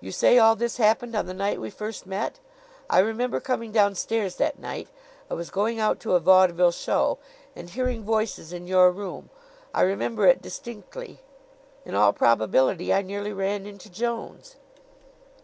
You 0.00 0.10
say 0.10 0.36
all 0.36 0.56
this 0.56 0.78
happened 0.78 1.14
on 1.14 1.26
the 1.26 1.32
night 1.32 1.60
we 1.60 1.70
first 1.70 2.04
met? 2.04 2.40
I 2.90 2.98
remember 2.98 3.38
coming 3.38 3.70
downstairs 3.70 4.34
that 4.34 4.58
night 4.58 4.88
I 5.30 5.34
was 5.34 5.48
going 5.48 5.78
out 5.78 6.00
to 6.00 6.16
a 6.16 6.18
vaudeville 6.18 6.72
show 6.72 7.18
and 7.54 7.70
hearing 7.70 8.02
voices 8.02 8.52
in 8.52 8.66
your 8.66 8.90
room. 8.90 9.30
I 9.72 9.82
remember 9.82 10.26
it 10.26 10.42
distinctly. 10.42 11.20
In 11.84 11.94
all 11.94 12.12
probability 12.12 12.92
I 12.92 13.02
nearly 13.02 13.32
ran 13.32 13.64
into 13.64 13.88
Jones." 13.88 14.56